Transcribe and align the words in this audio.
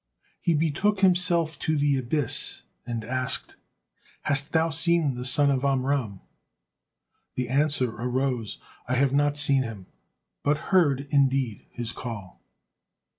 He 0.39 0.55
betook 0.55 1.01
himself 1.01 1.59
to 1.59 1.75
the 1.77 1.95
Abyss 1.95 2.63
and 2.87 3.03
asked, 3.03 3.57
"Hast 4.23 4.51
thou 4.51 4.71
seen 4.71 5.13
the 5.13 5.23
son 5.23 5.51
of 5.51 5.63
Amram?" 5.63 6.21
The 7.35 7.47
answer 7.49 7.91
arose, 7.91 8.57
"I 8.87 8.95
have 8.95 9.13
not 9.13 9.37
seen 9.37 9.61
him, 9.61 9.85
but 10.41 10.57
heard 10.73 11.05
indeed 11.11 11.67
his 11.69 11.91
call." 11.91 12.41